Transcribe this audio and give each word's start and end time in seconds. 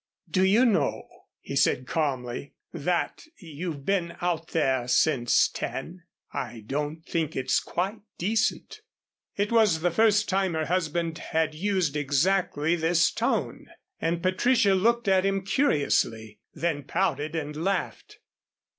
"Do 0.31 0.43
you 0.43 0.65
know," 0.65 1.07
he 1.41 1.55
said, 1.55 1.85
calmly, 1.85 2.55
"that 2.73 3.27
you've 3.37 3.85
been 3.85 4.15
out 4.19 4.47
there 4.47 4.87
since 4.87 5.47
ten? 5.47 6.05
I 6.33 6.61
don't 6.65 7.05
think 7.05 7.35
it's 7.35 7.59
quite 7.59 7.99
decent." 8.17 8.81
It 9.37 9.51
was 9.51 9.81
the 9.81 9.91
first 9.91 10.27
time 10.27 10.55
her 10.55 10.65
husband 10.65 11.19
had 11.19 11.53
used 11.53 11.95
exactly 11.95 12.75
this 12.75 13.11
tone, 13.11 13.67
and 13.99 14.23
Patricia 14.23 14.73
looked 14.73 15.07
at 15.07 15.23
him 15.23 15.43
curiously, 15.45 16.39
then 16.51 16.81
pouted 16.81 17.35
and 17.35 17.55
laughed. 17.63 18.17